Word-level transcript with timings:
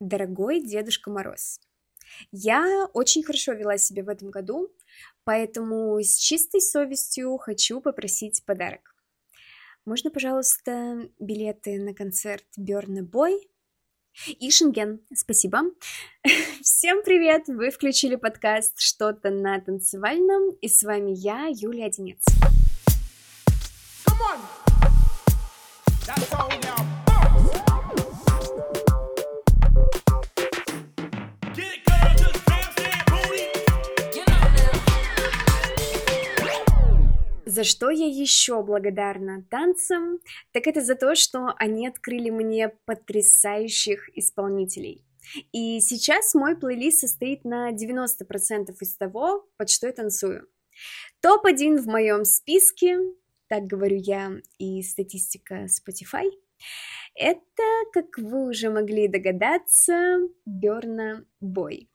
Дорогой 0.00 0.60
Дедушка 0.60 1.10
Мороз, 1.10 1.58
я 2.30 2.86
очень 2.92 3.22
хорошо 3.22 3.52
вела 3.52 3.78
себя 3.78 4.04
в 4.04 4.10
этом 4.10 4.30
году, 4.30 4.70
поэтому 5.24 5.98
с 6.02 6.18
чистой 6.18 6.60
совестью 6.60 7.38
хочу 7.38 7.80
попросить 7.80 8.44
подарок. 8.44 8.94
Можно, 9.86 10.10
пожалуйста, 10.10 11.08
билеты 11.18 11.80
на 11.80 11.94
концерт 11.94 12.44
Берна 12.58 13.02
Бой 13.04 13.48
и 14.26 14.50
Шенген. 14.50 15.00
Спасибо. 15.14 15.62
Всем 16.62 17.02
привет! 17.02 17.44
Вы 17.46 17.70
включили 17.70 18.16
подкаст 18.16 18.78
«Что-то 18.78 19.30
на 19.30 19.58
танцевальном» 19.60 20.50
и 20.60 20.68
с 20.68 20.82
вами 20.82 21.12
я, 21.12 21.46
Юлия 21.46 21.86
Одинец. 21.86 22.22
Come 24.04 24.20
on. 24.20 24.40
That's 26.06 26.32
all 26.34 26.55
За 37.56 37.64
что 37.64 37.88
я 37.88 38.06
еще 38.06 38.62
благодарна 38.62 39.42
танцам, 39.50 40.20
так 40.52 40.66
это 40.66 40.82
за 40.82 40.94
то, 40.94 41.14
что 41.14 41.54
они 41.56 41.88
открыли 41.88 42.28
мне 42.28 42.68
потрясающих 42.84 44.10
исполнителей. 44.14 45.06
И 45.52 45.80
сейчас 45.80 46.34
мой 46.34 46.54
плейлист 46.54 47.00
состоит 47.00 47.46
на 47.46 47.72
90% 47.72 48.76
из 48.78 48.96
того, 48.98 49.48
под 49.56 49.70
что 49.70 49.86
я 49.86 49.94
танцую. 49.94 50.46
Топ-1 51.22 51.78
в 51.78 51.86
моем 51.86 52.26
списке, 52.26 52.98
так 53.48 53.64
говорю 53.64 53.96
я, 53.96 54.32
и 54.58 54.82
статистика 54.82 55.64
Spotify, 55.64 56.30
это, 57.14 57.62
как 57.94 58.18
вы 58.18 58.50
уже 58.50 58.68
могли 58.68 59.08
догадаться, 59.08 60.18
Берна 60.44 61.24
Бой. 61.40 61.88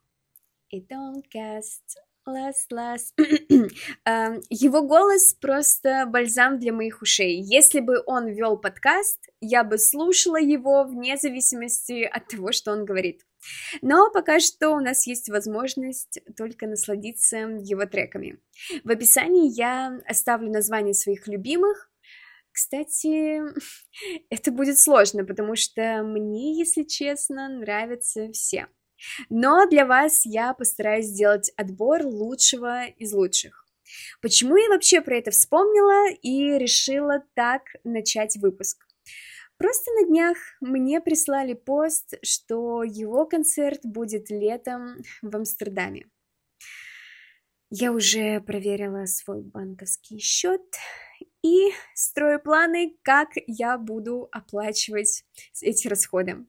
И 0.70 0.80
don't 0.80 1.22
cast 1.32 2.02
Лас, 2.24 2.66
лас. 2.70 3.12
Его 3.18 4.82
голос 4.82 5.34
просто 5.34 6.06
бальзам 6.06 6.60
для 6.60 6.72
моих 6.72 7.02
ушей. 7.02 7.40
Если 7.42 7.80
бы 7.80 8.00
он 8.06 8.28
вел 8.28 8.56
подкаст, 8.56 9.18
я 9.40 9.64
бы 9.64 9.76
слушала 9.76 10.36
его 10.36 10.84
вне 10.84 11.16
зависимости 11.16 12.04
от 12.04 12.28
того, 12.28 12.52
что 12.52 12.70
он 12.70 12.84
говорит. 12.84 13.22
Но 13.80 14.08
пока 14.12 14.38
что 14.38 14.70
у 14.70 14.78
нас 14.78 15.04
есть 15.08 15.30
возможность 15.30 16.20
только 16.36 16.68
насладиться 16.68 17.38
его 17.38 17.86
треками. 17.86 18.38
В 18.84 18.90
описании 18.90 19.50
я 19.52 19.98
оставлю 20.06 20.48
название 20.48 20.94
своих 20.94 21.26
любимых. 21.26 21.90
Кстати, 22.52 23.40
это 24.30 24.52
будет 24.52 24.78
сложно, 24.78 25.24
потому 25.24 25.56
что 25.56 26.04
мне, 26.04 26.56
если 26.56 26.84
честно, 26.84 27.48
нравятся 27.48 28.30
все. 28.30 28.68
Но 29.28 29.66
для 29.66 29.86
вас 29.86 30.24
я 30.24 30.54
постараюсь 30.54 31.06
сделать 31.06 31.52
отбор 31.56 32.02
лучшего 32.04 32.86
из 32.86 33.12
лучших. 33.12 33.66
Почему 34.20 34.56
я 34.56 34.68
вообще 34.68 35.00
про 35.00 35.18
это 35.18 35.30
вспомнила 35.30 36.10
и 36.22 36.58
решила 36.58 37.22
так 37.34 37.62
начать 37.84 38.36
выпуск? 38.36 38.86
Просто 39.58 39.92
на 39.92 40.06
днях 40.06 40.36
мне 40.60 41.00
прислали 41.00 41.54
пост, 41.54 42.14
что 42.22 42.82
его 42.82 43.26
концерт 43.26 43.80
будет 43.84 44.30
летом 44.30 44.96
в 45.20 45.36
Амстердаме. 45.36 46.06
Я 47.70 47.92
уже 47.92 48.40
проверила 48.40 49.06
свой 49.06 49.40
банковский 49.42 50.18
счет 50.18 50.62
и 51.42 51.70
строю 51.94 52.40
планы, 52.40 52.96
как 53.02 53.30
я 53.46 53.78
буду 53.78 54.28
оплачивать 54.30 55.24
эти 55.60 55.88
расходы. 55.88 56.44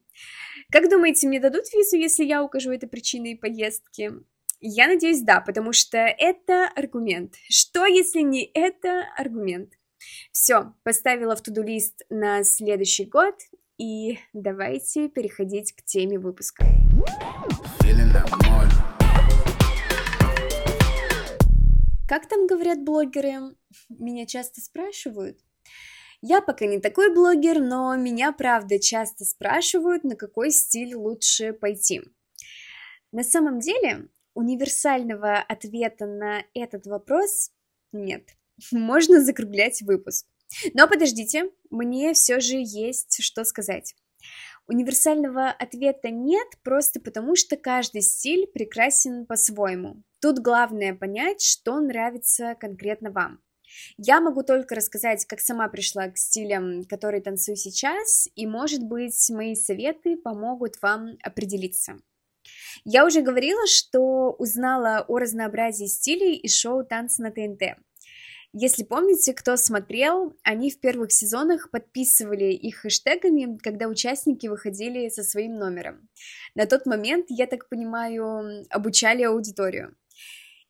Как 0.74 0.90
думаете, 0.90 1.28
мне 1.28 1.38
дадут 1.38 1.72
визу, 1.72 1.94
если 1.94 2.24
я 2.24 2.42
укажу 2.42 2.72
это 2.72 2.88
причиной 2.88 3.36
поездки? 3.36 4.10
Я 4.58 4.88
надеюсь, 4.88 5.22
да, 5.22 5.40
потому 5.40 5.72
что 5.72 5.98
это 5.98 6.68
аргумент. 6.74 7.34
Что, 7.48 7.86
если 7.86 8.22
не 8.22 8.44
это 8.54 9.04
аргумент? 9.16 9.74
Все, 10.32 10.74
поставила 10.82 11.36
в 11.36 11.42
туду-лист 11.42 12.02
на 12.10 12.42
следующий 12.42 13.04
год, 13.04 13.36
и 13.78 14.18
давайте 14.32 15.08
переходить 15.08 15.76
к 15.76 15.84
теме 15.84 16.18
выпуска. 16.18 16.64
Как 22.08 22.28
там 22.28 22.48
говорят 22.48 22.82
блогеры? 22.82 23.54
Меня 23.88 24.26
часто 24.26 24.60
спрашивают. 24.60 25.38
Я 26.26 26.40
пока 26.40 26.64
не 26.64 26.80
такой 26.80 27.12
блогер, 27.12 27.60
но 27.60 27.94
меня, 27.96 28.32
правда, 28.32 28.78
часто 28.78 29.26
спрашивают, 29.26 30.04
на 30.04 30.16
какой 30.16 30.52
стиль 30.52 30.94
лучше 30.94 31.52
пойти. 31.52 32.00
На 33.12 33.22
самом 33.22 33.60
деле, 33.60 34.08
универсального 34.32 35.36
ответа 35.36 36.06
на 36.06 36.42
этот 36.54 36.86
вопрос 36.86 37.50
нет. 37.92 38.30
Можно 38.72 39.22
закруглять 39.22 39.82
выпуск. 39.82 40.26
Но 40.72 40.88
подождите, 40.88 41.50
мне 41.68 42.14
все 42.14 42.40
же 42.40 42.56
есть 42.56 43.22
что 43.22 43.44
сказать. 43.44 43.94
Универсального 44.66 45.50
ответа 45.50 46.08
нет, 46.08 46.48
просто 46.62 47.00
потому 47.00 47.36
что 47.36 47.58
каждый 47.58 48.00
стиль 48.00 48.46
прекрасен 48.46 49.26
по-своему. 49.26 50.02
Тут 50.22 50.38
главное 50.38 50.94
понять, 50.94 51.42
что 51.42 51.78
нравится 51.80 52.56
конкретно 52.58 53.10
вам. 53.10 53.42
Я 53.96 54.20
могу 54.20 54.42
только 54.42 54.74
рассказать, 54.74 55.24
как 55.26 55.40
сама 55.40 55.68
пришла 55.68 56.08
к 56.08 56.18
стилям, 56.18 56.84
которые 56.84 57.22
танцую 57.22 57.56
сейчас, 57.56 58.28
и, 58.34 58.46
может 58.46 58.82
быть, 58.82 59.30
мои 59.30 59.54
советы 59.54 60.16
помогут 60.16 60.80
вам 60.82 61.16
определиться. 61.22 61.98
Я 62.84 63.06
уже 63.06 63.22
говорила, 63.22 63.66
что 63.66 64.32
узнала 64.32 65.04
о 65.08 65.18
разнообразии 65.18 65.86
стилей 65.86 66.34
из 66.36 66.54
шоу 66.54 66.84
«Танцы 66.84 67.22
на 67.22 67.30
ТНТ». 67.30 67.78
Если 68.56 68.84
помните, 68.84 69.34
кто 69.34 69.56
смотрел, 69.56 70.36
они 70.44 70.70
в 70.70 70.78
первых 70.78 71.10
сезонах 71.10 71.70
подписывали 71.72 72.52
их 72.52 72.76
хэштегами, 72.76 73.58
когда 73.58 73.88
участники 73.88 74.46
выходили 74.46 75.08
со 75.08 75.24
своим 75.24 75.54
номером. 75.54 76.08
На 76.54 76.66
тот 76.66 76.86
момент, 76.86 77.26
я 77.30 77.48
так 77.48 77.68
понимаю, 77.68 78.64
обучали 78.70 79.24
аудиторию. 79.24 79.96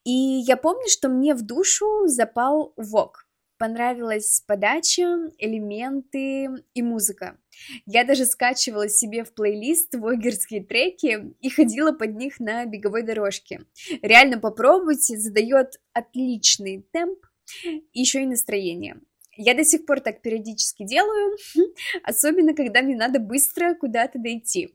И 0.04 0.10
я 0.10 0.56
помню, 0.56 0.86
что 0.88 1.08
мне 1.08 1.34
в 1.34 1.42
душу 1.42 2.06
запал 2.06 2.74
вок. 2.76 3.26
Понравилась 3.56 4.42
подача, 4.46 5.30
элементы 5.38 6.48
и 6.74 6.82
музыка. 6.82 7.38
Я 7.86 8.04
даже 8.04 8.26
скачивала 8.26 8.88
себе 8.88 9.24
в 9.24 9.32
плейлист 9.32 9.94
вогерские 9.94 10.62
треки 10.62 11.34
и 11.40 11.48
ходила 11.48 11.92
под 11.92 12.16
них 12.16 12.40
на 12.40 12.66
беговой 12.66 13.02
дорожке. 13.02 13.64
Реально 14.02 14.38
попробуйте, 14.38 15.16
задает 15.16 15.80
отличный 15.92 16.86
темп 16.92 17.24
и 17.64 18.00
еще 18.00 18.22
и 18.22 18.26
настроение. 18.26 19.00
Я 19.36 19.54
до 19.54 19.64
сих 19.64 19.86
пор 19.86 20.00
так 20.00 20.20
периодически 20.20 20.84
делаю, 20.84 21.36
особенно 22.02 22.54
когда 22.54 22.82
мне 22.82 22.96
надо 22.96 23.20
быстро 23.20 23.74
куда-то 23.74 24.18
дойти. 24.18 24.74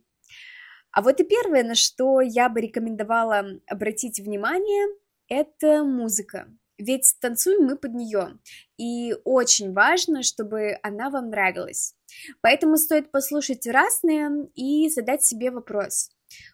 А 0.91 1.01
вот 1.01 1.19
и 1.19 1.23
первое, 1.23 1.63
на 1.63 1.75
что 1.75 2.21
я 2.21 2.49
бы 2.49 2.61
рекомендовала 2.61 3.45
обратить 3.67 4.19
внимание, 4.19 4.87
это 5.29 5.83
музыка. 5.83 6.47
Ведь 6.77 7.15
танцуем 7.19 7.65
мы 7.65 7.77
под 7.77 7.93
нее, 7.93 8.39
и 8.77 9.13
очень 9.25 9.73
важно, 9.73 10.23
чтобы 10.23 10.77
она 10.81 11.09
вам 11.09 11.29
нравилась. 11.29 11.93
Поэтому 12.41 12.77
стоит 12.77 13.11
послушать 13.11 13.67
разные 13.67 14.49
и 14.55 14.89
задать 14.89 15.23
себе 15.23 15.51
вопрос, 15.51 16.09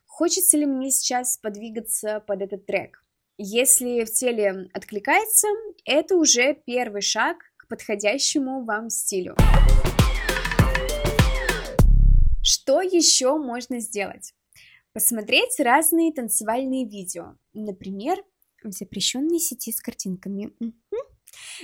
хочется 0.05 0.57
ли 0.57 0.65
мне 0.65 0.89
сейчас 0.89 1.37
подвигаться 1.37 2.21
под 2.25 2.41
этот 2.41 2.65
трек. 2.65 3.03
Если 3.37 4.03
в 4.03 4.11
теле 4.11 4.69
откликается, 4.73 5.47
это 5.85 6.15
уже 6.15 6.55
первый 6.65 7.01
шаг 7.01 7.37
к 7.57 7.67
подходящему 7.67 8.63
вам 8.63 8.89
стилю. 8.89 9.35
Что 12.41 12.81
еще 12.81 13.37
можно 13.37 13.79
сделать? 13.79 14.33
Посмотреть 14.93 15.59
разные 15.59 16.13
танцевальные 16.13 16.87
видео, 16.87 17.35
например, 17.53 18.23
в 18.69 18.73
запрещенной 18.73 19.39
сети 19.39 19.71
с 19.71 19.81
картинками. 19.81 20.51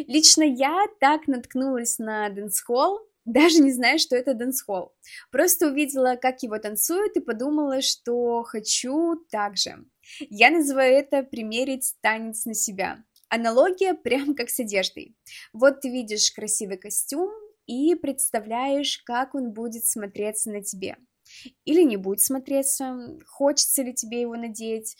Лично 0.08 0.44
я 0.44 0.86
так 1.00 1.28
наткнулась 1.28 2.00
на 2.00 2.30
дэнс-холл, 2.30 3.00
даже 3.26 3.60
не 3.60 3.72
знаю, 3.72 4.00
что 4.00 4.16
это 4.16 4.34
дэнс-холл. 4.34 4.94
Просто 5.32 5.68
увидела, 5.68 6.16
как 6.16 6.44
его 6.44 6.58
танцуют, 6.58 7.16
и 7.16 7.22
подумала, 7.22 7.82
что 7.82 8.44
хочу 8.44 9.16
так 9.30 9.58
же. 9.58 9.86
Я 10.30 10.50
называю 10.50 10.96
это 10.96 11.24
примерить 11.24 11.96
танец 12.02 12.46
на 12.46 12.54
себя. 12.54 13.04
Аналогия 13.30 13.94
прям 14.04 14.36
как 14.36 14.50
с 14.50 14.60
одеждой. 14.60 15.16
Вот 15.54 15.82
ты 15.82 15.90
видишь 15.90 16.32
красивый 16.32 16.78
костюм 16.78 17.32
и 17.68 17.96
представляешь, 17.96 18.98
как 19.06 19.36
он 19.36 19.52
будет 19.52 19.86
смотреться 19.86 20.52
на 20.52 20.64
тебе. 20.64 20.98
Или 21.64 21.84
не 21.84 21.98
будет 21.98 22.22
смотреться, 22.22 23.18
хочется 23.28 23.84
ли 23.84 23.94
тебе 23.94 24.22
его 24.22 24.36
надеть, 24.36 24.98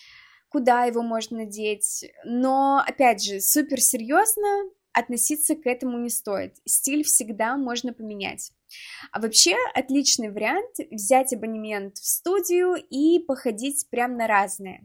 куда 0.52 0.84
его 0.84 1.02
можно 1.02 1.38
надеть. 1.38 2.06
Но, 2.26 2.84
опять 2.86 3.24
же, 3.24 3.40
супер 3.40 3.80
серьезно 3.80 4.70
относиться 4.94 5.56
к 5.56 5.66
этому 5.66 5.98
не 5.98 6.10
стоит. 6.10 6.58
Стиль 6.66 7.04
всегда 7.04 7.56
можно 7.56 7.94
поменять. 7.94 8.52
А 9.12 9.22
вообще 9.22 9.56
отличный 9.74 10.30
вариант 10.30 10.76
взять 10.92 11.34
абонемент 11.34 11.98
в 11.98 12.06
студию 12.06 12.76
и 12.76 13.20
походить 13.20 13.88
прям 13.90 14.18
на 14.18 14.28
разные. 14.28 14.82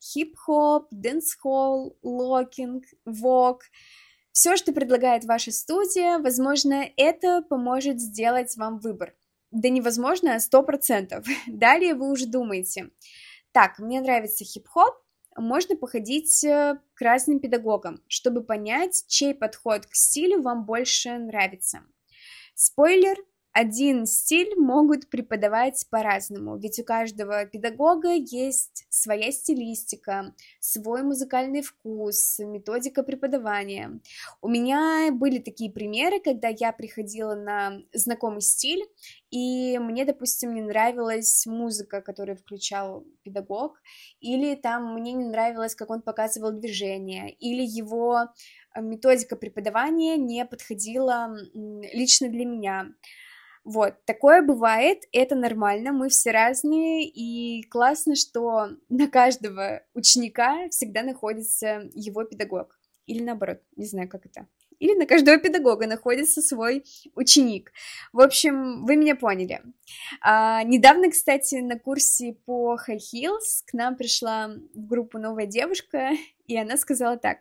Хип-хоп, 0.00 0.86
дэнс-холл, 0.92 1.98
локинг, 2.02 2.84
вог. 3.04 3.62
Все, 4.30 4.56
что 4.56 4.72
предлагает 4.72 5.24
ваша 5.24 5.50
студия, 5.50 6.20
возможно, 6.20 6.88
это 6.96 7.42
поможет 7.42 8.00
сделать 8.00 8.56
вам 8.56 8.78
выбор. 8.78 9.16
Да 9.50 9.68
невозможно, 9.68 10.38
сто 10.38 10.62
процентов. 10.62 11.26
Далее 11.48 11.94
вы 11.94 12.12
уже 12.12 12.26
думаете, 12.26 12.90
так, 13.52 13.80
мне 13.80 14.00
нравится 14.00 14.44
хип-хоп, 14.44 14.94
можно 15.40 15.76
походить 15.76 16.44
э, 16.44 16.78
к 16.94 17.00
разным 17.00 17.40
педагогам, 17.40 18.02
чтобы 18.08 18.42
понять, 18.42 19.04
чей 19.08 19.34
подход 19.34 19.86
к 19.86 19.94
стилю 19.94 20.42
вам 20.42 20.64
больше 20.64 21.18
нравится. 21.18 21.82
Спойлер, 22.54 23.16
один 23.52 24.06
стиль 24.06 24.54
могут 24.56 25.08
преподавать 25.10 25.84
по-разному, 25.90 26.56
ведь 26.58 26.78
у 26.78 26.84
каждого 26.84 27.44
педагога 27.46 28.12
есть 28.12 28.86
своя 28.88 29.32
стилистика, 29.32 30.34
свой 30.60 31.02
музыкальный 31.02 31.62
вкус, 31.62 32.38
методика 32.38 33.02
преподавания. 33.02 34.00
У 34.42 34.48
меня 34.48 35.10
были 35.12 35.38
такие 35.38 35.72
примеры, 35.72 36.20
когда 36.20 36.48
я 36.48 36.72
приходила 36.72 37.34
на 37.34 37.80
знакомый 37.92 38.42
стиль, 38.42 38.84
и 39.30 39.78
мне, 39.78 40.04
допустим, 40.04 40.54
не 40.54 40.62
нравилась 40.62 41.44
музыка, 41.46 42.00
которую 42.00 42.36
включал 42.36 43.04
педагог, 43.22 43.80
или 44.20 44.54
там 44.54 44.94
мне 44.94 45.12
не 45.12 45.24
нравилось, 45.24 45.74
как 45.74 45.90
он 45.90 46.02
показывал 46.02 46.52
движение, 46.52 47.32
или 47.32 47.62
его 47.62 48.28
методика 48.76 49.36
преподавания 49.36 50.16
не 50.16 50.44
подходила 50.44 51.34
лично 51.54 52.28
для 52.28 52.44
меня. 52.44 52.88
Вот, 53.68 54.02
такое 54.06 54.40
бывает, 54.40 55.02
это 55.12 55.34
нормально, 55.34 55.92
мы 55.92 56.08
все 56.08 56.30
разные, 56.30 57.06
и 57.06 57.62
классно, 57.64 58.16
что 58.16 58.68
на 58.88 59.08
каждого 59.08 59.82
ученика 59.92 60.70
всегда 60.70 61.02
находится 61.02 61.90
его 61.92 62.24
педагог. 62.24 62.80
Или 63.04 63.22
наоборот, 63.22 63.60
не 63.76 63.84
знаю, 63.84 64.08
как 64.08 64.24
это. 64.24 64.46
Или 64.78 64.94
на 64.94 65.04
каждого 65.04 65.36
педагога 65.36 65.86
находится 65.86 66.40
свой 66.40 66.82
ученик. 67.14 67.70
В 68.14 68.22
общем, 68.22 68.86
вы 68.86 68.96
меня 68.96 69.16
поняли. 69.16 69.60
А, 70.22 70.62
недавно, 70.62 71.10
кстати, 71.10 71.56
на 71.56 71.78
курсе 71.78 72.38
по 72.46 72.74
High 72.74 72.96
Heels 72.96 73.64
к 73.66 73.74
нам 73.74 73.96
пришла 73.96 74.48
в 74.48 74.86
группу 74.86 75.18
новая 75.18 75.44
девушка, 75.44 76.12
и 76.46 76.56
она 76.56 76.78
сказала 76.78 77.18
так, 77.18 77.40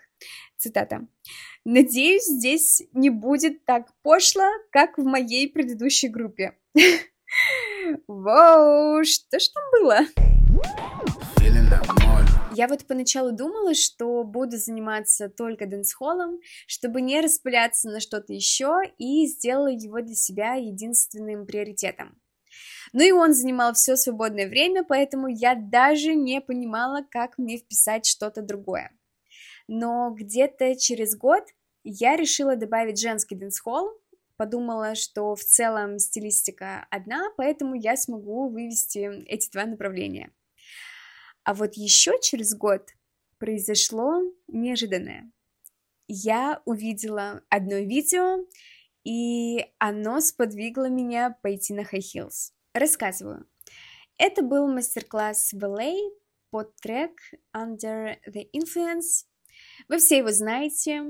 цитата, 0.57 1.07
Надеюсь, 1.65 2.25
здесь 2.25 2.81
не 2.93 3.09
будет 3.09 3.65
так 3.65 3.91
пошло, 4.01 4.45
как 4.71 4.97
в 4.97 5.03
моей 5.03 5.51
предыдущей 5.51 6.07
группе. 6.07 6.57
Вау, 8.07 9.03
что 9.03 9.39
ж 9.39 9.47
там 9.49 9.63
было? 9.73 9.99
Я 12.55 12.67
вот 12.67 12.85
поначалу 12.87 13.33
думала, 13.33 13.75
что 13.75 14.23
буду 14.23 14.57
заниматься 14.57 15.29
только 15.29 15.67
дэнс-холлом, 15.67 16.39
чтобы 16.65 17.01
не 17.01 17.21
распыляться 17.21 17.89
на 17.89 17.99
что-то 17.99 18.33
еще, 18.33 18.81
и 18.97 19.27
сделала 19.27 19.67
его 19.67 20.01
для 20.01 20.15
себя 20.15 20.53
единственным 20.53 21.45
приоритетом. 21.45 22.19
Ну 22.93 23.03
и 23.03 23.11
он 23.11 23.33
занимал 23.33 23.73
все 23.73 23.95
свободное 23.95 24.47
время, 24.47 24.83
поэтому 24.83 25.27
я 25.27 25.53
даже 25.53 26.15
не 26.15 26.41
понимала, 26.41 27.05
как 27.11 27.37
мне 27.37 27.57
вписать 27.57 28.05
что-то 28.05 28.41
другое. 28.41 28.91
Но 29.67 30.11
где-то 30.11 30.75
через 30.75 31.15
год 31.15 31.43
я 31.83 32.15
решила 32.15 32.55
добавить 32.55 32.99
женский 32.99 33.35
дэнс-холл, 33.35 33.91
подумала, 34.37 34.95
что 34.95 35.35
в 35.35 35.43
целом 35.43 35.99
стилистика 35.99 36.87
одна, 36.89 37.29
поэтому 37.37 37.75
я 37.75 37.97
смогу 37.97 38.49
вывезти 38.49 39.23
эти 39.25 39.51
два 39.51 39.65
направления. 39.65 40.31
А 41.43 41.53
вот 41.53 41.75
еще 41.75 42.13
через 42.21 42.55
год 42.55 42.89
произошло 43.39 44.21
неожиданное. 44.47 45.31
Я 46.07 46.61
увидела 46.65 47.41
одно 47.49 47.77
видео, 47.77 48.45
и 49.03 49.65
оно 49.79 50.19
сподвигло 50.21 50.89
меня 50.89 51.37
пойти 51.41 51.73
на 51.73 51.81
High 51.81 51.99
Heels. 51.99 52.51
Рассказываю. 52.73 53.47
Это 54.17 54.41
был 54.41 54.67
мастер-класс 54.67 55.53
балет 55.53 56.13
под 56.49 56.75
трек 56.77 57.11
Under 57.55 58.17
the 58.27 58.49
Influence. 58.53 59.25
Вы 59.87 59.97
все 59.97 60.17
его 60.17 60.31
знаете. 60.31 61.03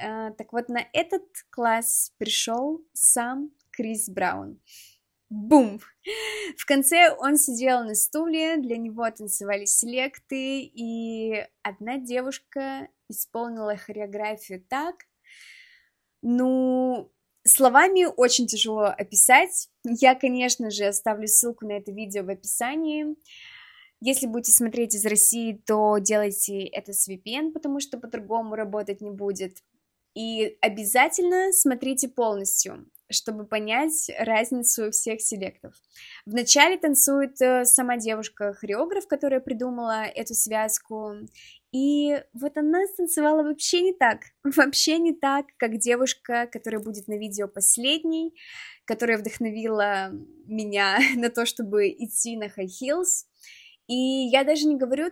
Э, 0.00 0.32
так 0.32 0.52
вот, 0.52 0.68
на 0.68 0.84
этот 0.92 1.24
класс 1.50 2.12
пришел 2.18 2.82
сам 2.92 3.50
Крис 3.70 4.08
Браун. 4.08 4.60
Бум! 5.30 5.80
В 6.56 6.64
конце 6.64 7.14
он 7.18 7.36
сидел 7.36 7.84
на 7.84 7.94
стуле, 7.94 8.56
для 8.56 8.78
него 8.78 9.10
танцевали 9.10 9.66
селекты, 9.66 10.62
и 10.62 11.46
одна 11.62 11.98
девушка 11.98 12.88
исполнила 13.08 13.76
хореографию 13.76 14.64
так, 14.68 15.04
ну, 16.22 17.12
словами 17.44 18.06
очень 18.16 18.46
тяжело 18.46 18.84
описать. 18.84 19.68
Я, 19.84 20.14
конечно 20.14 20.70
же, 20.70 20.86
оставлю 20.86 21.26
ссылку 21.26 21.66
на 21.66 21.72
это 21.72 21.92
видео 21.92 22.24
в 22.24 22.30
описании. 22.30 23.14
Если 24.00 24.26
будете 24.26 24.52
смотреть 24.52 24.94
из 24.94 25.04
России, 25.04 25.60
то 25.66 25.98
делайте 25.98 26.64
это 26.64 26.92
с 26.92 27.08
VPN, 27.08 27.52
потому 27.52 27.80
что 27.80 27.98
по-другому 27.98 28.54
работать 28.54 29.00
не 29.00 29.10
будет. 29.10 29.58
И 30.14 30.56
обязательно 30.60 31.52
смотрите 31.52 32.08
полностью, 32.08 32.86
чтобы 33.10 33.46
понять 33.46 34.10
разницу 34.18 34.90
всех 34.90 35.20
селектов. 35.20 35.74
Вначале 36.26 36.78
танцует 36.78 37.40
э, 37.40 37.64
сама 37.64 37.96
девушка-хореограф, 37.96 39.06
которая 39.06 39.40
придумала 39.40 40.04
эту 40.04 40.34
связку, 40.34 41.14
и 41.72 42.22
вот 42.32 42.56
она 42.56 42.86
станцевала 42.86 43.42
вообще 43.42 43.82
не 43.82 43.92
так, 43.92 44.22
вообще 44.44 44.98
не 44.98 45.12
так, 45.12 45.46
как 45.56 45.78
девушка, 45.78 46.48
которая 46.50 46.82
будет 46.82 47.08
на 47.08 47.18
видео 47.18 47.46
последней, 47.46 48.34
которая 48.84 49.18
вдохновила 49.18 50.10
меня 50.46 50.98
на 51.16 51.30
то, 51.30 51.46
чтобы 51.46 51.88
идти 51.90 52.36
на 52.36 52.46
high 52.46 52.66
heels. 52.66 53.26
И 53.88 53.94
я 53.94 54.44
даже 54.44 54.66
не 54.66 54.76
говорю 54.76 55.10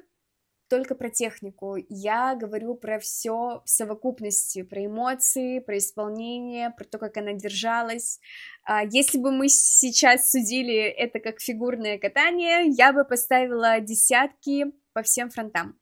только 0.68 0.94
про 0.94 1.10
технику, 1.10 1.76
я 1.88 2.34
говорю 2.34 2.74
про 2.74 2.98
все 2.98 3.62
в 3.64 3.68
совокупности, 3.70 4.62
про 4.62 4.84
эмоции, 4.84 5.60
про 5.60 5.78
исполнение, 5.78 6.70
про 6.70 6.84
то, 6.84 6.98
как 6.98 7.16
она 7.16 7.32
держалась. 7.32 8.20
А, 8.64 8.84
если 8.84 9.18
бы 9.18 9.30
мы 9.30 9.48
сейчас 9.48 10.30
судили 10.30 10.74
это 10.74 11.20
как 11.20 11.40
фигурное 11.40 11.98
катание, 11.98 12.66
я 12.68 12.92
бы 12.92 13.04
поставила 13.04 13.80
десятки 13.80 14.66
по 14.92 15.02
всем 15.02 15.30
фронтам. 15.30 15.78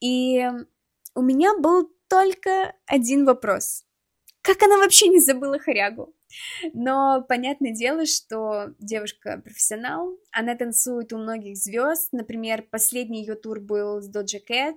И 0.00 0.44
у 1.14 1.22
меня 1.22 1.56
был 1.58 1.90
только 2.08 2.74
один 2.86 3.24
вопрос. 3.24 3.84
Как 4.40 4.62
она 4.62 4.78
вообще 4.78 5.08
не 5.08 5.20
забыла 5.20 5.58
хорягу? 5.58 6.15
Но 6.72 7.24
понятное 7.28 7.72
дело, 7.72 8.06
что 8.06 8.74
девушка 8.78 9.40
профессионал, 9.44 10.18
она 10.32 10.54
танцует 10.54 11.12
у 11.12 11.18
многих 11.18 11.56
звезд, 11.56 12.12
например, 12.12 12.62
последний 12.70 13.20
ее 13.20 13.34
тур 13.34 13.60
был 13.60 14.00
с 14.00 14.10
Doja 14.10 14.40
Cat, 14.48 14.76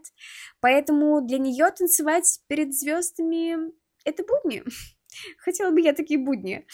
поэтому 0.59 1.21
для 1.21 1.37
нее 1.37 1.69
танцевать 1.71 2.39
перед 2.47 2.73
звездами 2.73 3.71
это 4.05 4.23
будни. 4.23 4.63
Хотела 5.39 5.71
бы 5.71 5.81
я 5.81 5.93
такие 5.93 6.19
будни. 6.19 6.65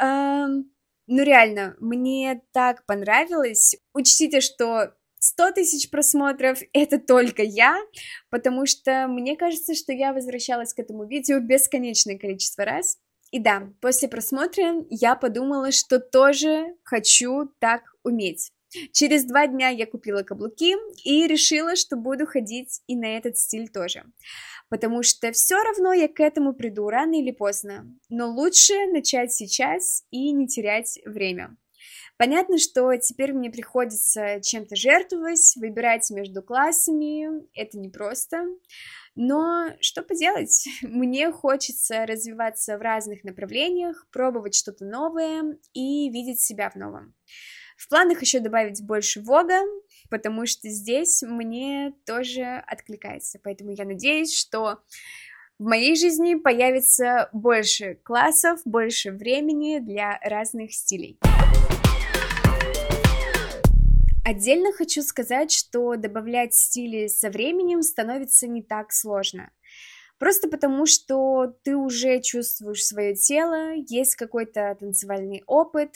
Ну 0.00 1.22
реально, 1.22 1.74
мне 1.80 2.42
так 2.52 2.84
понравилось. 2.84 3.76
Учтите, 3.94 4.42
что 4.42 4.92
100 5.20 5.52
тысяч 5.52 5.90
просмотров— 5.90 6.60
это 6.72 6.98
только 6.98 7.42
я, 7.42 7.80
потому 8.30 8.66
что 8.66 9.06
мне 9.08 9.36
кажется, 9.36 9.74
что 9.74 9.92
я 9.92 10.12
возвращалась 10.12 10.74
к 10.74 10.78
этому 10.78 11.06
видео 11.06 11.40
бесконечное 11.40 12.18
количество 12.18 12.64
раз. 12.64 12.98
И 13.30 13.38
да, 13.38 13.70
после 13.80 14.08
просмотра 14.08 14.84
я 14.90 15.14
подумала, 15.14 15.70
что 15.72 16.00
тоже 16.00 16.74
хочу 16.82 17.52
так 17.58 17.82
уметь. 18.02 18.52
Через 18.92 19.24
два 19.24 19.46
дня 19.46 19.68
я 19.68 19.86
купила 19.86 20.22
каблуки 20.22 20.74
и 21.04 21.26
решила, 21.26 21.74
что 21.76 21.96
буду 21.96 22.26
ходить 22.26 22.82
и 22.86 22.96
на 22.96 23.16
этот 23.16 23.38
стиль 23.38 23.68
тоже. 23.68 24.04
Потому 24.68 25.02
что 25.02 25.32
все 25.32 25.56
равно 25.56 25.94
я 25.94 26.08
к 26.08 26.20
этому 26.20 26.52
приду 26.52 26.88
рано 26.90 27.18
или 27.18 27.30
поздно. 27.30 27.86
Но 28.10 28.30
лучше 28.30 28.74
начать 28.92 29.32
сейчас 29.32 30.04
и 30.10 30.32
не 30.32 30.46
терять 30.46 30.98
время. 31.06 31.56
Понятно, 32.18 32.58
что 32.58 32.94
теперь 32.96 33.32
мне 33.32 33.48
приходится 33.48 34.40
чем-то 34.42 34.74
жертвовать, 34.74 35.54
выбирать 35.56 36.10
между 36.10 36.42
классами, 36.42 37.46
это 37.54 37.78
непросто. 37.78 38.44
Но 39.20 39.70
что 39.80 40.04
поделать, 40.04 40.68
мне 40.82 41.32
хочется 41.32 42.06
развиваться 42.06 42.78
в 42.78 42.82
разных 42.82 43.24
направлениях, 43.24 44.06
пробовать 44.12 44.54
что-то 44.54 44.84
новое 44.84 45.58
и 45.74 46.08
видеть 46.08 46.40
себя 46.40 46.70
в 46.70 46.76
новом. 46.76 47.14
В 47.76 47.88
планах 47.88 48.22
еще 48.22 48.38
добавить 48.38 48.80
больше 48.80 49.20
вога, 49.20 49.60
потому 50.08 50.46
что 50.46 50.68
здесь 50.68 51.22
мне 51.22 51.94
тоже 52.06 52.62
откликается. 52.64 53.40
Поэтому 53.42 53.72
я 53.72 53.84
надеюсь, 53.84 54.36
что 54.38 54.82
в 55.58 55.64
моей 55.64 55.96
жизни 55.96 56.36
появится 56.36 57.28
больше 57.32 57.98
классов, 58.04 58.60
больше 58.64 59.10
времени 59.10 59.80
для 59.80 60.20
разных 60.22 60.72
стилей. 60.72 61.18
Отдельно 64.28 64.74
хочу 64.74 65.00
сказать, 65.00 65.50
что 65.50 65.96
добавлять 65.96 66.52
стили 66.52 67.06
со 67.06 67.30
временем 67.30 67.80
становится 67.80 68.46
не 68.46 68.62
так 68.62 68.92
сложно. 68.92 69.50
Просто 70.18 70.50
потому, 70.50 70.84
что 70.84 71.54
ты 71.62 71.74
уже 71.74 72.20
чувствуешь 72.20 72.84
свое 72.84 73.14
тело, 73.14 73.72
есть 73.72 74.16
какой-то 74.16 74.76
танцевальный 74.78 75.44
опыт, 75.46 75.94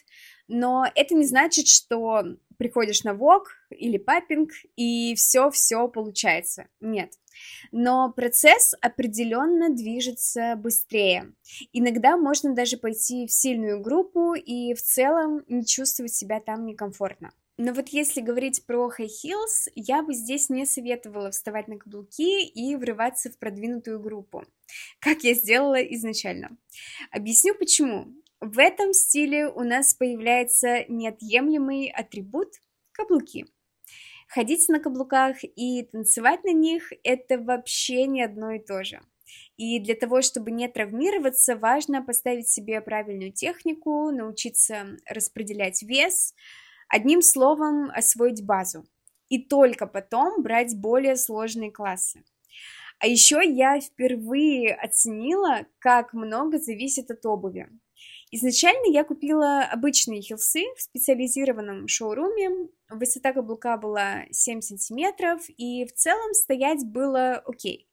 но 0.48 0.86
это 0.94 1.14
не 1.14 1.26
значит, 1.26 1.68
что 1.68 2.24
приходишь 2.56 3.04
на 3.04 3.12
вок 3.12 3.50
или 3.68 3.98
папинг 3.98 4.52
и 4.76 5.14
все-все 5.14 5.86
получается. 5.88 6.68
Нет. 6.80 7.12
Но 7.70 8.10
процесс 8.10 8.74
определенно 8.80 9.68
движется 9.68 10.54
быстрее. 10.56 11.34
Иногда 11.74 12.16
можно 12.16 12.54
даже 12.54 12.78
пойти 12.78 13.26
в 13.26 13.30
сильную 13.30 13.82
группу 13.82 14.32
и 14.32 14.72
в 14.72 14.80
целом 14.80 15.44
не 15.48 15.66
чувствовать 15.66 16.14
себя 16.14 16.40
там 16.40 16.64
некомфортно. 16.64 17.30
Но 17.64 17.72
вот 17.74 17.90
если 17.90 18.20
говорить 18.20 18.66
про 18.66 18.90
high 18.90 19.06
heels, 19.06 19.70
я 19.76 20.02
бы 20.02 20.14
здесь 20.14 20.50
не 20.50 20.66
советовала 20.66 21.30
вставать 21.30 21.68
на 21.68 21.78
каблуки 21.78 22.44
и 22.44 22.74
врываться 22.74 23.30
в 23.30 23.38
продвинутую 23.38 24.00
группу, 24.00 24.42
как 24.98 25.22
я 25.22 25.32
сделала 25.34 25.80
изначально. 25.80 26.58
Объясню 27.12 27.54
почему. 27.54 28.16
В 28.40 28.58
этом 28.58 28.92
стиле 28.92 29.46
у 29.46 29.60
нас 29.60 29.94
появляется 29.94 30.84
неотъемлемый 30.88 31.86
атрибут– 31.86 32.48
каблуки. 32.90 33.46
Ходить 34.26 34.68
на 34.68 34.80
каблуках 34.80 35.44
и 35.44 35.84
танцевать 35.84 36.42
на 36.42 36.52
них– 36.52 36.92
это 37.04 37.38
вообще 37.38 38.06
не 38.06 38.24
одно 38.24 38.50
и 38.50 38.58
то 38.58 38.82
же. 38.82 39.00
И 39.56 39.78
для 39.78 39.94
того, 39.94 40.20
чтобы 40.20 40.50
не 40.50 40.66
травмироваться, 40.66 41.54
важно 41.54 42.02
поставить 42.02 42.48
себе 42.48 42.80
правильную 42.80 43.30
технику, 43.30 44.10
научиться 44.10 44.96
распределять 45.06 45.80
вес– 45.84 46.34
Одним 46.94 47.22
словом, 47.22 47.90
освоить 47.90 48.44
базу. 48.44 48.84
И 49.30 49.38
только 49.38 49.86
потом 49.86 50.42
брать 50.42 50.76
более 50.76 51.16
сложные 51.16 51.70
классы. 51.70 52.22
А 52.98 53.06
еще 53.06 53.40
я 53.42 53.80
впервые 53.80 54.74
оценила, 54.74 55.64
как 55.78 56.12
много 56.12 56.58
зависит 56.58 57.10
от 57.10 57.24
обуви. 57.24 57.66
Изначально 58.30 58.92
я 58.92 59.04
купила 59.04 59.62
обычные 59.62 60.20
хилсы 60.20 60.64
в 60.76 60.82
специализированном 60.82 61.88
шоуруме. 61.88 62.68
Высота 62.90 63.32
каблука 63.32 63.78
была 63.78 64.24
7 64.30 64.60
сантиметров, 64.60 65.40
и 65.56 65.86
в 65.86 65.94
целом 65.94 66.34
стоять 66.34 66.84
было 66.84 67.36
окей. 67.46 67.88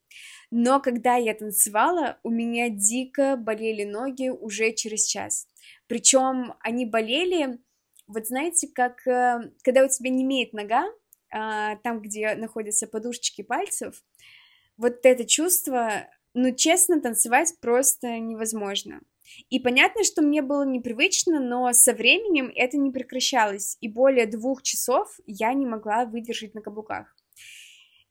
Но 0.51 0.81
когда 0.81 1.15
я 1.15 1.33
танцевала, 1.35 2.19
у 2.23 2.29
меня 2.31 2.67
дико 2.67 3.37
болели 3.37 3.85
ноги 3.85 4.27
уже 4.27 4.73
через 4.73 5.05
час. 5.05 5.47
Причем 5.87 6.55
они 6.59 6.85
болели 6.85 7.59
вот 8.09 8.27
знаете, 8.27 8.67
как 8.67 9.07
э, 9.07 9.51
когда 9.63 9.85
у 9.85 9.87
тебя 9.87 10.09
не 10.09 10.23
имеет 10.23 10.51
нога, 10.51 10.85
а, 11.31 11.75
там, 11.77 12.01
где 12.01 12.33
находятся 12.35 12.87
подушечки 12.87 13.43
пальцев, 13.43 14.03
вот 14.77 15.05
это 15.05 15.25
чувство, 15.25 16.07
ну, 16.33 16.53
честно, 16.55 16.99
танцевать 16.99 17.53
просто 17.61 18.19
невозможно. 18.19 19.01
И 19.49 19.59
понятно, 19.59 20.03
что 20.03 20.23
мне 20.23 20.41
было 20.41 20.65
непривычно, 20.65 21.39
но 21.39 21.71
со 21.73 21.93
временем 21.93 22.51
это 22.55 22.77
не 22.77 22.91
прекращалось, 22.91 23.77
и 23.79 23.87
более 23.87 24.25
двух 24.25 24.63
часов 24.63 25.19
я 25.27 25.53
не 25.53 25.67
могла 25.67 26.05
выдержать 26.05 26.55
на 26.55 26.61
каблуках. 26.61 27.15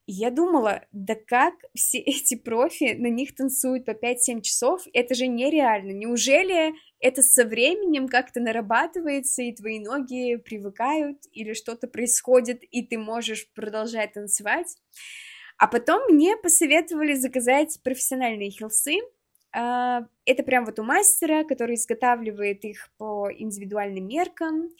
И 0.09 0.12
я 0.12 0.31
думала, 0.31 0.87
да 0.91 1.15
как 1.15 1.53
все 1.75 1.99
эти 2.12 2.35
профи 2.35 2.95
на 2.95 3.09
них 3.09 3.35
танцуют 3.35 3.85
по 3.85 3.91
5-7 3.91 4.41
часов, 4.41 4.83
это 4.95 5.15
же 5.15 5.27
нереально. 5.27 5.91
Неужели 5.91 6.73
это 6.99 7.23
со 7.23 7.45
временем 7.45 8.09
как-то 8.09 8.41
нарабатывается, 8.41 9.43
и 9.43 9.55
твои 9.55 9.79
ноги 9.81 10.37
привыкают, 10.37 11.19
или 11.33 11.53
что-то 11.53 11.88
происходит, 11.88 12.62
и 12.71 12.83
ты 12.87 12.97
можешь 12.97 13.53
продолжать 13.53 14.15
танцевать? 14.15 14.79
А 15.59 15.69
потом 15.69 16.11
мне 16.11 16.38
посоветовали 16.38 17.12
заказать 17.12 17.79
профессиональные 17.85 18.50
хилсы, 18.50 19.00
а, 19.53 20.07
это 20.25 20.43
прям 20.43 20.65
вот 20.65 20.79
у 20.79 20.85
мастера, 20.85 21.45
который 21.45 21.75
изготавливает 21.75 22.65
их 22.65 22.91
по 22.97 23.31
индивидуальным 23.31 24.07
меркам. 24.07 24.71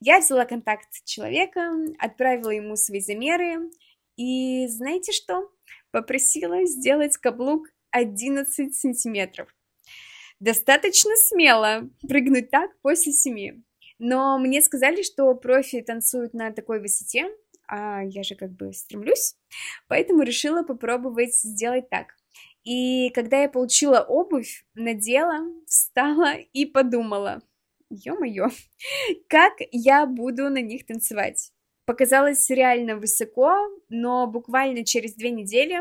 Я 0.00 0.18
взяла 0.18 0.44
контакт 0.44 0.88
человека, 1.04 1.72
отправила 1.98 2.50
ему 2.50 2.74
свои 2.74 3.00
замеры, 3.00 3.70
и 4.16 4.66
знаете 4.68 5.12
что? 5.12 5.50
Попросила 5.90 6.64
сделать 6.64 7.16
каблук 7.16 7.68
11 7.90 8.74
сантиметров. 8.74 9.54
Достаточно 10.40 11.12
смело 11.16 11.88
прыгнуть 12.08 12.50
так 12.50 12.70
после 12.80 13.12
семи. 13.12 13.62
Но 13.98 14.38
мне 14.38 14.60
сказали, 14.60 15.02
что 15.02 15.32
профи 15.34 15.80
танцуют 15.82 16.34
на 16.34 16.50
такой 16.50 16.80
высоте, 16.80 17.30
а 17.68 18.02
я 18.02 18.22
же 18.24 18.34
как 18.34 18.50
бы 18.50 18.72
стремлюсь, 18.72 19.36
поэтому 19.86 20.22
решила 20.22 20.62
попробовать 20.64 21.36
сделать 21.36 21.88
так. 21.88 22.16
И 22.64 23.10
когда 23.10 23.42
я 23.42 23.48
получила 23.48 24.00
обувь, 24.00 24.64
надела, 24.74 25.40
встала 25.66 26.34
и 26.34 26.66
подумала, 26.66 27.42
ё-моё, 27.90 28.48
как 29.28 29.54
я 29.70 30.06
буду 30.06 30.50
на 30.50 30.60
них 30.60 30.86
танцевать 30.86 31.52
показалось 31.84 32.48
реально 32.50 32.96
высоко, 32.96 33.68
но 33.88 34.26
буквально 34.26 34.84
через 34.84 35.14
две 35.14 35.30
недели 35.30 35.80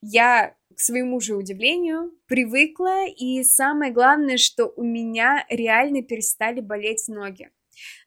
я, 0.00 0.54
к 0.74 0.80
своему 0.80 1.20
же 1.20 1.34
удивлению, 1.34 2.12
привыкла, 2.26 3.06
и 3.08 3.42
самое 3.42 3.92
главное, 3.92 4.36
что 4.36 4.72
у 4.76 4.82
меня 4.82 5.44
реально 5.48 6.02
перестали 6.02 6.60
болеть 6.60 7.08
ноги. 7.08 7.50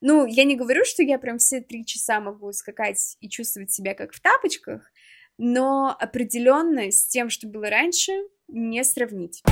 Ну, 0.01 0.25
я 0.25 0.43
не 0.43 0.55
говорю, 0.55 0.83
что 0.85 1.03
я 1.03 1.19
прям 1.19 1.37
все 1.37 1.61
три 1.61 1.85
часа 1.85 2.19
могу 2.19 2.51
скакать 2.51 3.17
и 3.19 3.29
чувствовать 3.29 3.71
себя 3.71 3.93
как 3.93 4.13
в 4.13 4.21
тапочках, 4.21 4.91
но 5.37 5.95
определенно 5.99 6.91
с 6.91 7.07
тем, 7.07 7.29
что 7.29 7.47
было 7.47 7.69
раньше, 7.69 8.11
не 8.47 8.83
сравнить. 8.83 9.43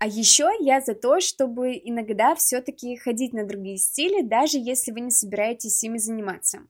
А 0.00 0.06
еще 0.06 0.50
я 0.60 0.80
за 0.80 0.94
то, 0.94 1.20
чтобы 1.20 1.72
иногда 1.72 2.36
все-таки 2.36 2.96
ходить 2.96 3.32
на 3.32 3.44
другие 3.44 3.78
стили, 3.78 4.22
даже 4.22 4.58
если 4.58 4.92
вы 4.92 5.00
не 5.00 5.10
собираетесь 5.10 5.82
ими 5.82 5.98
заниматься. 5.98 6.60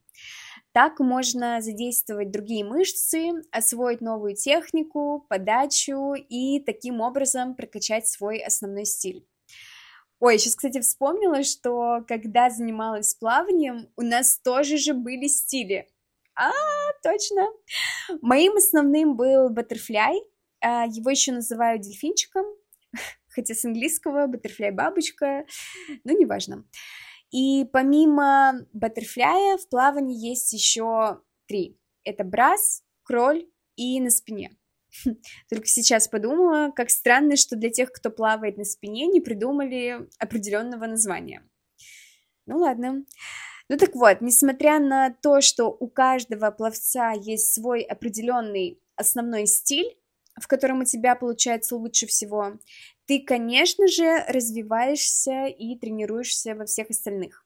Так 0.73 0.99
можно 0.99 1.61
задействовать 1.61 2.31
другие 2.31 2.65
мышцы, 2.65 3.33
освоить 3.51 4.01
новую 4.01 4.35
технику, 4.35 5.27
подачу 5.29 6.15
и 6.15 6.61
таким 6.61 7.01
образом 7.01 7.55
прокачать 7.55 8.07
свой 8.07 8.39
основной 8.39 8.87
стиль. 8.87 9.27
Ой, 10.21 10.39
сейчас, 10.39 10.57
кстати, 10.57 10.81
вспомнила, 10.81 11.43
что 11.43 12.05
когда 12.09 12.51
занималась 12.51 13.15
плаванием, 13.15 13.91
у 13.97 14.03
нас 14.03 14.39
тоже 14.39 14.79
же 14.79 14.95
были 14.95 15.27
стили. 15.27 15.87
А, 16.35 16.51
точно. 17.03 17.47
Моим 18.23 18.57
основным 18.57 19.17
был 19.17 19.51
баттерфляй, 19.51 20.21
а, 20.61 20.87
его 20.87 21.11
еще 21.11 21.33
называют 21.33 21.83
дельфинчиком, 21.83 22.47
хотя 23.39 23.55
с 23.55 23.65
английского 23.65 24.27
butterfly 24.27 24.73
бабочка, 24.73 25.47
но 26.03 26.13
неважно. 26.13 26.65
И 27.31 27.65
помимо 27.73 28.67
баттерфляя 28.73 29.59
в 29.59 29.69
плавании 29.69 30.29
есть 30.29 30.53
еще 30.53 31.21
три. 31.47 31.79
Это 32.03 32.25
брас, 32.25 32.83
кроль 33.05 33.49
и 33.77 34.01
на 34.01 34.11
спине. 34.11 34.57
Только 35.51 35.67
сейчас 35.67 36.09
подумала, 36.09 36.73
как 36.75 36.91
странно, 36.91 37.37
что 37.37 37.55
для 37.55 37.71
тех, 37.71 37.93
кто 37.93 38.11
плавает 38.11 38.57
на 38.57 38.65
спине, 38.65 39.07
не 39.07 39.21
придумали 39.21 40.09
определенного 40.19 40.87
названия. 40.87 41.49
Ну 42.47 42.59
ладно. 42.59 43.05
Ну 43.69 43.77
так 43.77 43.95
вот, 43.95 44.21
несмотря 44.21 44.81
на 44.81 45.11
то, 45.11 45.43
что 45.43 45.69
у 45.69 45.89
каждого 45.89 46.51
пловца 46.51 47.13
есть 47.13 47.55
свой 47.55 47.83
определенный 47.83 48.81
основной 48.97 49.47
стиль, 49.47 49.97
в 50.41 50.47
котором 50.47 50.81
у 50.81 50.85
тебя 50.85 51.15
получается 51.15 51.77
лучше 51.77 52.07
всего, 52.07 52.59
ты, 53.09 53.21
конечно 53.21 53.89
же, 53.89 54.23
развиваешься 54.29 55.47
и 55.47 55.77
тренируешься 55.77 56.55
во 56.55 56.67
всех 56.67 56.91
остальных. 56.91 57.43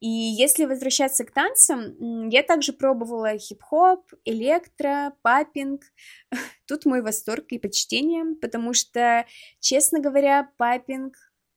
И 0.00 0.08
если 0.08 0.64
возвращаться 0.64 1.24
к 1.24 1.32
танцам, 1.32 2.28
я 2.30 2.42
также 2.42 2.72
пробовала 2.72 3.36
хип-хоп, 3.36 4.10
электро, 4.24 5.12
папинг. 5.20 5.82
Тут 6.66 6.86
мой 6.86 7.02
восторг 7.02 7.44
и 7.50 7.58
почтение, 7.58 8.36
потому 8.40 8.72
что, 8.72 9.26
честно 9.60 10.00
говоря, 10.00 10.50
папинг 10.56 11.14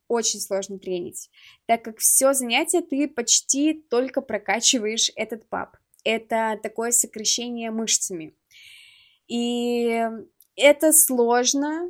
очень 0.09 0.41
сложно 0.41 0.77
тренить, 0.77 1.29
так 1.65 1.83
как 1.83 1.99
все 1.99 2.33
занятие 2.33 2.81
ты 2.81 3.07
почти 3.07 3.73
только 3.73 4.21
прокачиваешь 4.21 5.11
этот 5.15 5.47
пап. 5.47 5.77
Это 6.03 6.59
такое 6.61 6.91
сокращение 6.91 7.71
мышцами. 7.71 8.33
И 9.27 10.03
это 10.55 10.91
сложно, 10.91 11.89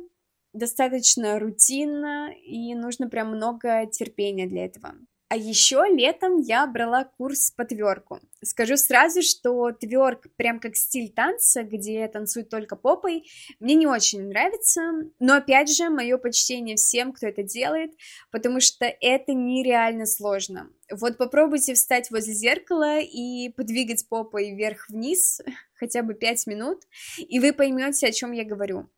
достаточно 0.52 1.38
рутинно, 1.38 2.32
и 2.32 2.74
нужно 2.74 3.08
прям 3.08 3.28
много 3.28 3.86
терпения 3.86 4.46
для 4.46 4.66
этого. 4.66 4.94
А 5.32 5.36
еще 5.36 5.84
летом 5.88 6.38
я 6.38 6.66
брала 6.66 7.04
курс 7.04 7.52
по 7.52 7.64
тверку. 7.64 8.18
Скажу 8.42 8.76
сразу, 8.76 9.22
что 9.22 9.70
тверк 9.70 10.26
прям 10.34 10.58
как 10.58 10.74
стиль 10.74 11.08
танца, 11.08 11.62
где 11.62 12.08
танцуют 12.08 12.48
только 12.48 12.74
попой, 12.74 13.30
мне 13.60 13.76
не 13.76 13.86
очень 13.86 14.26
нравится, 14.26 14.82
но 15.20 15.36
опять 15.36 15.72
же, 15.72 15.88
мое 15.88 16.18
почтение 16.18 16.74
всем, 16.74 17.12
кто 17.12 17.28
это 17.28 17.44
делает, 17.44 17.92
потому 18.32 18.58
что 18.58 18.86
это 18.86 19.32
нереально 19.32 20.04
сложно. 20.04 20.68
Вот 20.90 21.16
попробуйте 21.16 21.74
встать 21.74 22.10
возле 22.10 22.34
зеркала 22.34 22.98
и 22.98 23.50
подвигать 23.50 24.08
попой 24.08 24.50
вверх-вниз 24.50 25.42
хотя 25.74 26.02
бы 26.02 26.14
5 26.14 26.48
минут, 26.48 26.82
и 27.18 27.38
вы 27.38 27.52
поймете, 27.52 28.08
о 28.08 28.12
чем 28.12 28.32
я 28.32 28.44
говорю. 28.44 28.88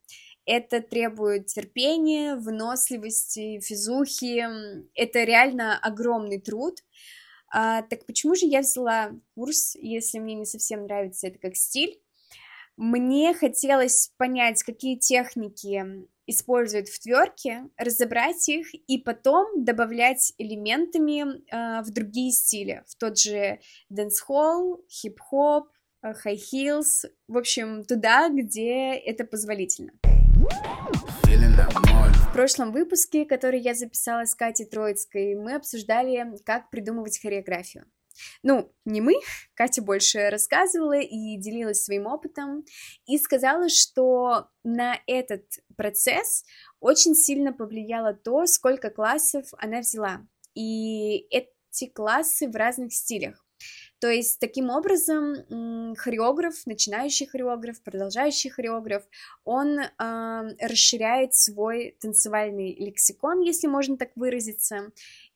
Это 0.44 0.80
требует 0.80 1.46
терпения, 1.46 2.34
выносливости, 2.34 3.60
физухи. 3.60 4.44
Это 4.94 5.22
реально 5.24 5.78
огромный 5.78 6.40
труд. 6.40 6.78
А, 7.54 7.82
так 7.82 8.06
почему 8.06 8.34
же 8.34 8.46
я 8.46 8.60
взяла 8.60 9.12
курс, 9.34 9.76
если 9.76 10.18
мне 10.18 10.34
не 10.34 10.46
совсем 10.46 10.84
нравится 10.84 11.28
это 11.28 11.38
как 11.38 11.54
стиль? 11.54 12.00
Мне 12.76 13.34
хотелось 13.34 14.10
понять, 14.16 14.62
какие 14.62 14.96
техники 14.96 16.06
используют 16.26 16.88
в 16.88 16.98
тверке, 17.00 17.68
разобрать 17.76 18.48
их 18.48 18.74
и 18.74 18.98
потом 18.98 19.64
добавлять 19.64 20.32
элементами 20.38 21.22
э, 21.22 21.82
в 21.82 21.90
другие 21.90 22.32
стили, 22.32 22.82
в 22.86 22.96
тот 22.96 23.18
же 23.18 23.60
дэнс-холл, 23.90 24.84
хип-хоп, 24.88 25.68
high 26.02 26.38
heels, 26.52 27.10
в 27.28 27.36
общем, 27.36 27.84
туда, 27.84 28.28
где 28.30 28.94
это 28.94 29.24
позволительно. 29.24 29.92
В 32.32 32.32
прошлом 32.32 32.72
выпуске, 32.72 33.26
который 33.26 33.60
я 33.60 33.74
записала 33.74 34.24
с 34.24 34.34
Катей 34.34 34.64
Троицкой, 34.64 35.34
мы 35.34 35.54
обсуждали, 35.54 36.24
как 36.44 36.70
придумывать 36.70 37.20
хореографию. 37.20 37.84
Ну, 38.42 38.72
не 38.84 39.00
мы, 39.00 39.14
Катя 39.54 39.82
больше 39.82 40.30
рассказывала 40.30 40.98
и 40.98 41.36
делилась 41.36 41.84
своим 41.84 42.06
опытом, 42.06 42.64
и 43.06 43.18
сказала, 43.18 43.68
что 43.68 44.48
на 44.64 44.98
этот 45.06 45.44
процесс 45.76 46.44
очень 46.80 47.14
сильно 47.14 47.52
повлияло 47.52 48.14
то, 48.14 48.46
сколько 48.46 48.90
классов 48.90 49.46
она 49.58 49.80
взяла. 49.80 50.26
И 50.54 51.26
эти 51.30 51.86
классы 51.92 52.48
в 52.48 52.56
разных 52.56 52.92
стилях. 52.92 53.41
То 54.02 54.10
есть 54.10 54.40
таким 54.40 54.68
образом 54.68 55.94
хореограф, 55.94 56.66
начинающий 56.66 57.24
хореограф, 57.24 57.80
продолжающий 57.84 58.50
хореограф, 58.50 59.04
он 59.44 59.78
э, 59.78 59.88
расширяет 60.60 61.34
свой 61.34 61.96
танцевальный 62.00 62.74
лексикон, 62.74 63.42
если 63.42 63.68
можно 63.68 63.96
так 63.96 64.10
выразиться, 64.16 64.90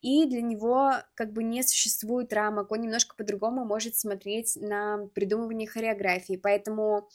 и 0.06 0.24
для 0.24 0.40
него 0.40 0.92
как 1.14 1.32
бы 1.32 1.42
не 1.42 1.64
существует 1.64 2.32
рамок, 2.32 2.70
он 2.70 2.80
немножко 2.80 3.16
по-другому 3.16 3.64
может 3.64 3.96
смотреть 3.96 4.54
на 4.54 5.08
придумывание 5.16 5.66
хореографии, 5.66 6.38
поэтому 6.40 7.08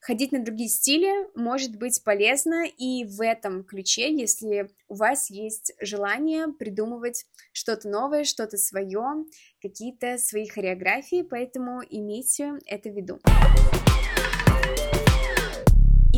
ходить 0.00 0.30
на 0.30 0.44
другие 0.44 0.68
стили 0.68 1.10
может 1.36 1.74
быть 1.74 2.04
полезно 2.04 2.64
и 2.64 3.04
в 3.04 3.20
этом 3.20 3.64
ключе, 3.64 4.14
если 4.14 4.70
у 4.86 4.94
вас 4.94 5.28
есть 5.28 5.72
желание 5.80 6.46
придумывать 6.56 7.26
что-то 7.52 7.88
новое, 7.88 8.22
что-то 8.22 8.58
свое, 8.58 9.24
какие-то 9.60 10.16
свои 10.16 10.46
хореографии, 10.46 11.22
поэтому 11.28 11.82
имейте 11.90 12.60
это 12.66 12.90
в 12.90 12.94
виду. 12.94 13.18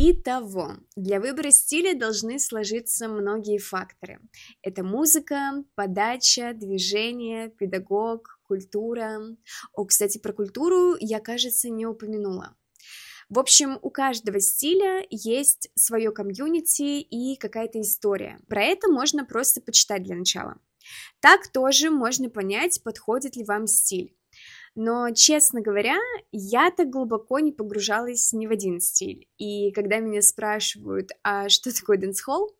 Итого, 0.00 0.76
для 0.94 1.18
выбора 1.18 1.50
стиля 1.50 1.98
должны 1.98 2.38
сложиться 2.38 3.08
многие 3.08 3.58
факторы. 3.58 4.20
Это 4.62 4.84
музыка, 4.84 5.64
подача, 5.74 6.52
движение, 6.54 7.50
педагог, 7.50 8.38
культура. 8.44 9.20
О, 9.72 9.84
кстати, 9.84 10.18
про 10.18 10.32
культуру 10.32 10.94
я, 11.00 11.18
кажется, 11.18 11.68
не 11.68 11.84
упомянула. 11.84 12.54
В 13.28 13.40
общем, 13.40 13.76
у 13.82 13.90
каждого 13.90 14.38
стиля 14.38 15.04
есть 15.10 15.68
свое 15.74 16.12
комьюнити 16.12 17.00
и 17.00 17.36
какая-то 17.36 17.80
история. 17.80 18.38
Про 18.48 18.66
это 18.66 18.86
можно 18.88 19.24
просто 19.24 19.60
почитать 19.60 20.04
для 20.04 20.14
начала. 20.14 20.60
Так 21.18 21.48
тоже 21.50 21.90
можно 21.90 22.30
понять, 22.30 22.80
подходит 22.84 23.34
ли 23.34 23.42
вам 23.42 23.66
стиль. 23.66 24.14
Но, 24.80 25.10
честно 25.10 25.60
говоря, 25.60 25.98
я 26.30 26.70
так 26.70 26.88
глубоко 26.88 27.40
не 27.40 27.50
погружалась 27.50 28.32
ни 28.32 28.46
в 28.46 28.52
один 28.52 28.78
стиль. 28.78 29.26
И 29.36 29.72
когда 29.72 29.98
меня 29.98 30.22
спрашивают, 30.22 31.10
а 31.24 31.48
что 31.48 31.74
такое 31.74 31.98
дэнс-холл, 31.98 32.56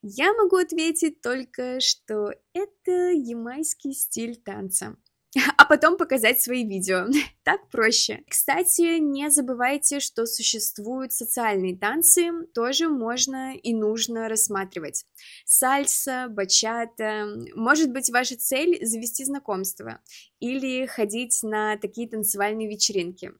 я 0.00 0.32
могу 0.34 0.58
ответить 0.58 1.20
только, 1.22 1.80
что 1.80 2.30
это 2.52 3.10
ямайский 3.10 3.94
стиль 3.94 4.36
танца 4.36 4.96
а 5.56 5.64
потом 5.64 5.96
показать 5.96 6.40
свои 6.40 6.64
видео. 6.66 7.06
Так 7.46 7.70
проще. 7.70 8.24
Кстати, 8.28 8.98
не 8.98 9.30
забывайте, 9.30 10.00
что 10.00 10.26
существуют 10.26 11.12
социальные 11.12 11.76
танцы, 11.76 12.32
тоже 12.52 12.88
можно 12.88 13.54
и 13.54 13.72
нужно 13.72 14.28
рассматривать. 14.28 15.04
Сальса, 15.44 16.26
бачата. 16.28 17.28
Может 17.54 17.92
быть, 17.92 18.10
ваша 18.10 18.36
цель 18.36 18.84
завести 18.84 19.24
знакомство 19.24 20.00
или 20.40 20.86
ходить 20.86 21.38
на 21.44 21.76
такие 21.76 22.08
танцевальные 22.08 22.68
вечеринки. 22.68 23.30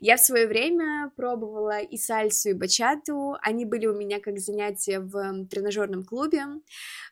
Я 0.00 0.18
в 0.18 0.20
свое 0.20 0.46
время 0.46 1.10
пробовала 1.16 1.80
и 1.80 1.96
сальсу, 1.96 2.50
и 2.50 2.52
бачату. 2.52 3.36
Они 3.40 3.64
были 3.64 3.86
у 3.86 3.94
меня 3.94 4.20
как 4.20 4.38
занятия 4.38 5.00
в 5.00 5.46
тренажерном 5.46 6.04
клубе. 6.04 6.44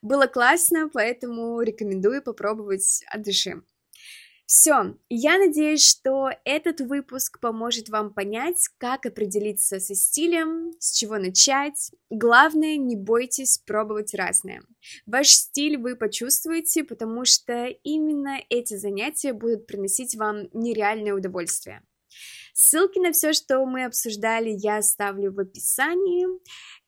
Было 0.02 0.26
классно, 0.26 0.90
поэтому 0.92 1.62
рекомендую 1.62 2.22
попробовать 2.22 3.02
от 3.08 3.22
души. 3.22 3.62
Все, 4.54 4.94
я 5.08 5.38
надеюсь, 5.38 5.82
что 5.82 6.28
этот 6.44 6.82
выпуск 6.82 7.40
поможет 7.40 7.88
вам 7.88 8.12
понять, 8.12 8.68
как 8.76 9.06
определиться 9.06 9.80
со 9.80 9.94
стилем, 9.94 10.74
с 10.78 10.92
чего 10.92 11.16
начать. 11.16 11.90
Главное, 12.10 12.76
не 12.76 12.94
бойтесь 12.94 13.56
пробовать 13.56 14.12
разное. 14.12 14.62
Ваш 15.06 15.28
стиль 15.28 15.78
вы 15.78 15.96
почувствуете, 15.96 16.84
потому 16.84 17.24
что 17.24 17.68
именно 17.82 18.40
эти 18.50 18.76
занятия 18.76 19.32
будут 19.32 19.66
приносить 19.66 20.16
вам 20.16 20.50
нереальное 20.52 21.14
удовольствие. 21.14 21.80
Ссылки 22.52 22.98
на 22.98 23.12
все, 23.12 23.32
что 23.32 23.64
мы 23.64 23.86
обсуждали, 23.86 24.50
я 24.50 24.76
оставлю 24.76 25.32
в 25.32 25.40
описании. 25.40 26.26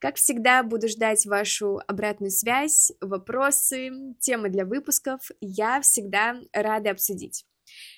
Как 0.01 0.17
всегда, 0.17 0.63
буду 0.65 0.87
ждать 0.89 1.25
вашу 1.25 1.81
обратную 1.89 2.31
связь, 2.31 2.93
вопросы, 3.01 3.91
темы 4.21 4.51
для 4.51 4.67
выпусков. 4.67 5.31
Я 5.41 5.81
всегда 5.81 6.39
рада 6.53 6.91
обсудить. 6.91 7.47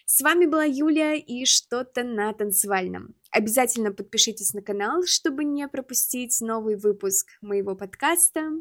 С 0.09 0.21
вами 0.21 0.47
была 0.47 0.63
Юлия 0.63 1.19
и 1.19 1.45
что-то 1.45 2.05
на 2.05 2.33
танцевальном. 2.33 3.17
Обязательно 3.33 3.91
подпишитесь 3.91 4.55
на 4.55 4.63
канал, 4.63 5.03
чтобы 5.05 5.43
не 5.43 5.67
пропустить 5.67 6.41
новый 6.41 6.77
выпуск 6.77 7.27
моего 7.41 7.75
подкаста. 7.75 8.53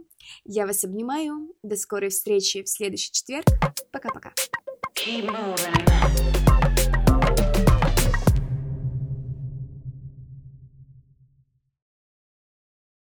Я 0.43 0.65
вас 0.65 0.83
обнимаю. 0.83 1.55
До 1.61 1.75
скорой 1.75 2.09
встречи 2.09 2.63
в 2.63 2.67
следующий 2.67 3.11
четверг. 3.11 3.45
Пока-пока. 3.91 4.33
Keep 4.95 5.27
moving. 5.27 6.44